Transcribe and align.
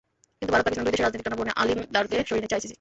কিন্তু 0.39 0.51
ভারত-পাকিস্তান 0.53 0.83
দুই 0.85 0.93
দেশের 0.93 1.05
রাজনৈতিক 1.05 1.23
টানাপোড়েনে 1.27 1.57
আলিম 1.61 1.79
দারকে 1.95 2.15
সরিয়ে 2.27 2.41
নিচ্ছে 2.43 2.55
আইসিসি। 2.57 2.69